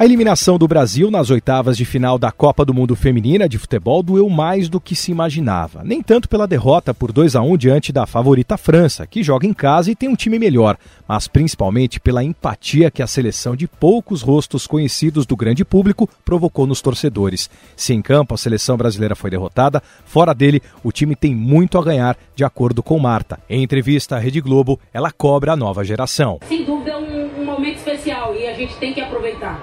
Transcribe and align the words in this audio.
A 0.00 0.06
eliminação 0.06 0.56
do 0.56 0.66
Brasil 0.66 1.10
nas 1.10 1.28
oitavas 1.28 1.76
de 1.76 1.84
final 1.84 2.18
da 2.18 2.32
Copa 2.32 2.64
do 2.64 2.72
Mundo 2.72 2.96
Feminina 2.96 3.46
de 3.46 3.58
Futebol 3.58 4.02
doeu 4.02 4.30
mais 4.30 4.66
do 4.66 4.80
que 4.80 4.96
se 4.96 5.10
imaginava. 5.10 5.82
Nem 5.84 6.02
tanto 6.02 6.26
pela 6.26 6.46
derrota 6.46 6.94
por 6.94 7.12
2 7.12 7.36
a 7.36 7.42
1 7.42 7.58
diante 7.58 7.92
da 7.92 8.06
favorita 8.06 8.56
França, 8.56 9.06
que 9.06 9.22
joga 9.22 9.46
em 9.46 9.52
casa 9.52 9.90
e 9.90 9.94
tem 9.94 10.08
um 10.08 10.16
time 10.16 10.38
melhor, 10.38 10.78
mas 11.06 11.28
principalmente 11.28 12.00
pela 12.00 12.24
empatia 12.24 12.90
que 12.90 13.02
a 13.02 13.06
seleção 13.06 13.54
de 13.54 13.68
poucos 13.68 14.22
rostos 14.22 14.66
conhecidos 14.66 15.26
do 15.26 15.36
grande 15.36 15.66
público 15.66 16.08
provocou 16.24 16.66
nos 16.66 16.80
torcedores. 16.80 17.50
Se 17.76 17.92
em 17.92 18.00
campo 18.00 18.32
a 18.32 18.38
seleção 18.38 18.78
brasileira 18.78 19.14
foi 19.14 19.28
derrotada, 19.28 19.82
fora 20.06 20.32
dele 20.32 20.62
o 20.82 20.90
time 20.90 21.14
tem 21.14 21.34
muito 21.34 21.76
a 21.76 21.84
ganhar, 21.84 22.16
de 22.34 22.42
acordo 22.42 22.82
com 22.82 22.98
Marta. 22.98 23.38
Em 23.50 23.62
entrevista 23.62 24.16
à 24.16 24.18
Rede 24.18 24.40
Globo, 24.40 24.80
ela 24.94 25.12
cobra 25.12 25.52
a 25.52 25.56
nova 25.56 25.84
geração. 25.84 26.38
Sem 26.48 26.64
dúvida 26.64 26.92
é 26.92 26.96
um, 26.96 27.42
um 27.42 27.44
momento 27.44 27.76
especial 27.76 28.34
e 28.34 28.46
a 28.46 28.54
gente 28.54 28.74
tem 28.76 28.94
que 28.94 29.02
aproveitar. 29.02 29.60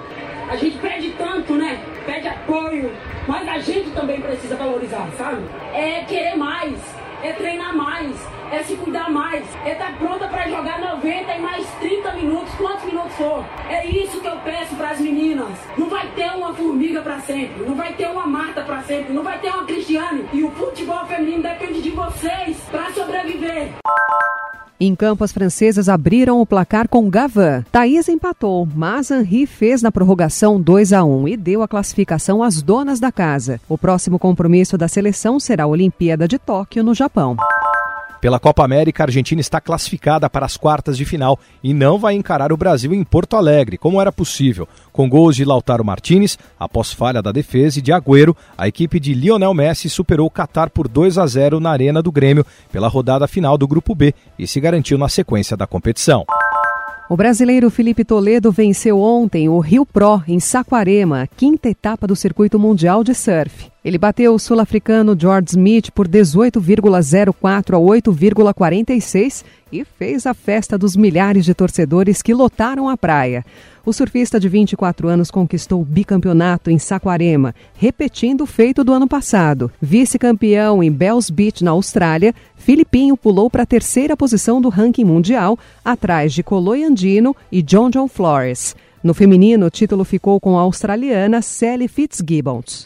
A 0.49 0.55
gente 0.55 0.77
pede 0.77 1.11
tanto, 1.17 1.55
né? 1.55 1.83
Pede 2.05 2.27
apoio, 2.27 2.89
mas 3.27 3.45
a 3.47 3.59
gente 3.59 3.89
também 3.91 4.21
precisa 4.21 4.55
valorizar, 4.55 5.05
sabe? 5.17 5.43
É 5.73 6.05
querer 6.05 6.37
mais, 6.37 6.79
é 7.21 7.33
treinar 7.33 7.75
mais, 7.75 8.15
é 8.49 8.63
se 8.63 8.77
cuidar 8.77 9.09
mais, 9.11 9.43
é 9.65 9.73
estar 9.73 9.91
tá 9.91 9.97
pronta 9.97 10.25
para 10.29 10.47
jogar 10.47 10.79
90 10.79 11.35
e 11.35 11.41
mais 11.41 11.67
30 11.81 12.13
minutos, 12.13 12.53
quantos 12.55 12.85
minutos 12.85 13.13
for. 13.15 13.43
É 13.69 13.85
isso 13.85 14.21
que 14.21 14.27
eu 14.27 14.37
peço 14.37 14.73
para 14.75 14.91
as 14.91 14.99
meninas. 15.01 15.51
Não 15.77 15.89
vai 15.89 16.07
ter 16.15 16.31
uma 16.31 16.53
formiga 16.53 17.01
para 17.01 17.19
sempre, 17.19 17.65
não 17.65 17.75
vai 17.75 17.91
ter 17.93 18.07
uma 18.07 18.25
Marta 18.25 18.61
para 18.61 18.81
sempre, 18.83 19.11
não 19.11 19.23
vai 19.23 19.37
ter 19.39 19.49
uma 19.49 19.65
Cristiane. 19.65 20.29
E 20.31 20.43
o 20.43 20.51
futebol 20.51 21.05
feminino 21.07 21.43
depende 21.43 21.81
de 21.81 21.89
vocês 21.89 22.57
para 22.71 22.89
sobreviver. 22.91 23.73
Em 24.79 24.95
campo, 24.95 25.23
as 25.23 25.31
francesas 25.31 25.89
abriram 25.89 26.39
o 26.39 26.45
placar 26.45 26.87
com 26.87 27.09
Gavan. 27.09 27.63
Thaís 27.71 28.07
empatou, 28.07 28.67
mas 28.75 29.09
Henri 29.09 29.47
fez 29.47 29.81
na 29.81 29.91
prorrogação 29.91 30.61
2 30.61 30.93
a 30.93 31.03
1 31.03 31.27
e 31.29 31.37
deu 31.37 31.63
a 31.63 31.67
classificação 31.67 32.43
às 32.43 32.61
donas 32.61 32.99
da 32.99 33.11
casa. 33.11 33.59
O 33.67 33.75
próximo 33.75 34.19
compromisso 34.19 34.77
da 34.77 34.87
seleção 34.87 35.39
será 35.39 35.63
a 35.63 35.67
Olimpíada 35.67 36.27
de 36.27 36.37
Tóquio, 36.37 36.83
no 36.83 36.93
Japão. 36.93 37.35
Pela 38.19 38.39
Copa 38.39 38.63
América, 38.63 39.03
a 39.03 39.05
Argentina 39.05 39.39
está 39.39 39.61
classificada 39.61 40.29
para 40.29 40.45
as 40.45 40.57
quartas 40.57 40.97
de 40.97 41.05
final 41.05 41.39
e 41.63 41.73
não 41.73 41.99
vai 41.99 42.15
encarar 42.15 42.51
o 42.51 42.57
Brasil 42.57 42.93
em 42.93 43.03
Porto 43.03 43.35
Alegre, 43.35 43.77
como 43.77 44.01
era 44.01 44.11
possível. 44.11 44.67
Com 44.91 45.07
gols 45.07 45.35
de 45.35 45.45
Lautaro 45.45 45.85
Martinez, 45.85 46.37
após 46.59 46.91
falha 46.91 47.21
da 47.21 47.31
defesa 47.31 47.77
e 47.77 47.81
de 47.81 47.91
Agüero, 47.91 48.35
a 48.57 48.67
equipe 48.67 48.99
de 48.99 49.13
Lionel 49.13 49.53
Messi 49.53 49.89
superou 49.89 50.27
o 50.27 50.31
Qatar 50.31 50.71
por 50.71 50.87
2 50.87 51.17
a 51.19 51.27
0 51.27 51.59
na 51.59 51.69
Arena 51.69 52.01
do 52.01 52.11
Grêmio 52.11 52.45
pela 52.71 52.87
rodada 52.87 53.27
final 53.27 53.57
do 53.57 53.67
Grupo 53.67 53.93
B 53.93 54.13
e 54.37 54.47
se 54.47 54.59
garantiu 54.59 54.97
na 54.97 55.07
sequência 55.07 55.55
da 55.55 55.67
competição. 55.67 56.25
O 57.09 57.15
brasileiro 57.15 57.69
Felipe 57.69 58.03
Toledo 58.03 58.51
venceu 58.51 58.99
ontem 58.99 59.47
o 59.47 59.59
Rio 59.59 59.85
Pro 59.85 60.21
em 60.27 60.41
Saquarema, 60.41 61.25
quinta 61.37 61.69
etapa 61.69 62.05
do 62.05 62.17
circuito 62.17 62.59
mundial 62.59 63.01
de 63.01 63.15
surf. 63.15 63.71
Ele 63.85 63.97
bateu 63.97 64.33
o 64.33 64.39
sul-africano 64.39 65.15
George 65.17 65.49
Smith 65.51 65.91
por 65.91 66.07
18,04 66.07 67.73
a 67.73 67.77
8,46 67.77 69.45
e 69.71 69.85
fez 69.85 70.25
a 70.25 70.33
festa 70.33 70.77
dos 70.77 70.95
milhares 70.95 71.45
de 71.45 71.53
torcedores 71.53 72.21
que 72.21 72.33
lotaram 72.33 72.89
a 72.89 72.97
praia. 72.97 73.45
O 73.85 73.93
surfista 73.93 74.39
de 74.39 74.49
24 74.49 75.07
anos 75.07 75.31
conquistou 75.31 75.81
o 75.81 75.85
bicampeonato 75.85 76.69
em 76.69 76.77
Saquarema, 76.77 77.55
repetindo 77.75 78.41
o 78.41 78.45
feito 78.45 78.83
do 78.83 78.91
ano 78.91 79.07
passado. 79.07 79.71
Vice-campeão 79.81 80.83
em 80.83 80.91
Bells 80.91 81.31
Beach, 81.31 81.63
na 81.63 81.71
Austrália, 81.71 82.35
Filipinho 82.57 83.15
pulou 83.15 83.49
para 83.49 83.63
a 83.63 83.65
terceira 83.65 84.17
posição 84.17 84.59
do 84.59 84.67
ranking 84.67 85.05
mundial, 85.05 85.57
atrás 85.85 86.33
de 86.33 86.43
Coloy 86.43 86.83
Andino 86.83 87.33
e 87.49 87.61
John 87.61 87.89
John 87.89 88.09
Flores. 88.09 88.75
No 89.01 89.13
feminino, 89.13 89.67
o 89.67 89.69
título 89.69 90.03
ficou 90.03 90.37
com 90.41 90.57
a 90.57 90.61
australiana 90.61 91.41
Sally 91.41 91.87
Fitzgibbons. 91.87 92.85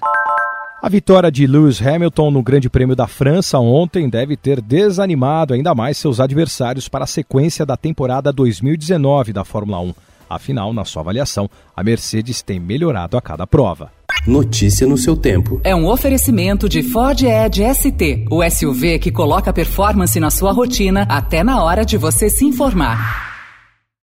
A 0.82 0.90
vitória 0.90 1.32
de 1.32 1.46
Lewis 1.46 1.80
Hamilton 1.80 2.32
no 2.32 2.42
Grande 2.42 2.68
Prêmio 2.68 2.96
da 2.96 3.06
França 3.06 3.60
ontem 3.60 4.10
deve 4.10 4.36
ter 4.36 4.60
desanimado 4.60 5.54
ainda 5.54 5.76
mais 5.76 5.96
seus 5.96 6.20
adversários 6.20 6.90
para 6.90 7.04
a 7.04 7.08
sequência 7.08 7.64
da 7.64 7.78
temporada 7.78 8.34
2019 8.34 9.32
da 9.32 9.46
Fórmula 9.46 9.80
1. 9.80 9.94
Afinal, 10.28 10.74
na 10.74 10.84
sua 10.84 11.04
avaliação, 11.04 11.48
a 11.76 11.84
Mercedes 11.84 12.42
tem 12.42 12.60
melhorado 12.60 13.16
a 13.16 13.22
cada 13.22 13.46
prova. 13.46 13.92
Notícia 14.26 14.88
no 14.88 14.98
seu 14.98 15.16
tempo. 15.16 15.62
É 15.64 15.76
um 15.76 15.88
oferecimento 15.88 16.68
de 16.68 16.82
Ford 16.82 17.22
Edge 17.22 17.64
ST, 17.76 18.26
o 18.32 18.42
SUV 18.50 18.98
que 18.98 19.12
coloca 19.12 19.54
performance 19.54 20.20
na 20.20 20.32
sua 20.32 20.52
rotina 20.52 21.04
até 21.08 21.44
na 21.44 21.64
hora 21.64 21.86
de 21.86 21.96
você 21.96 22.28
se 22.28 22.44
informar. 22.44 23.31